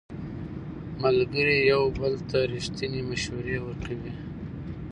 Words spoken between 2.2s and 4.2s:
ته ریښتینې مشورې ورکوي